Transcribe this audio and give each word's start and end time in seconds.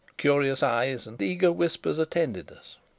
Curious 0.17 0.63
eyes 0.63 1.05
and 1.05 1.21
eager 1.21 1.51
whispers 1.51 1.99
attended 1.99 2.51
us. 2.51 2.77